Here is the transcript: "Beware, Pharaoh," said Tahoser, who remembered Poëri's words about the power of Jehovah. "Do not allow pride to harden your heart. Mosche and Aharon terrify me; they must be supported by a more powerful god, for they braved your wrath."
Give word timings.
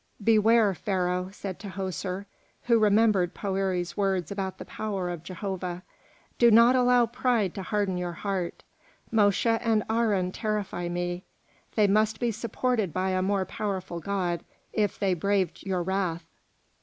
"Beware, 0.23 0.73
Pharaoh," 0.73 1.29
said 1.31 1.59
Tahoser, 1.59 2.25
who 2.63 2.79
remembered 2.79 3.35
Poëri's 3.35 3.95
words 3.95 4.31
about 4.31 4.57
the 4.57 4.65
power 4.65 5.11
of 5.11 5.21
Jehovah. 5.21 5.83
"Do 6.39 6.49
not 6.49 6.75
allow 6.75 7.05
pride 7.05 7.53
to 7.53 7.61
harden 7.61 7.99
your 7.99 8.13
heart. 8.13 8.63
Mosche 9.11 9.59
and 9.61 9.83
Aharon 9.87 10.31
terrify 10.33 10.89
me; 10.89 11.23
they 11.75 11.85
must 11.85 12.19
be 12.19 12.31
supported 12.31 12.91
by 12.93 13.11
a 13.11 13.21
more 13.21 13.45
powerful 13.45 13.99
god, 13.99 14.43
for 14.75 14.87
they 14.99 15.13
braved 15.13 15.61
your 15.67 15.83
wrath." 15.83 16.25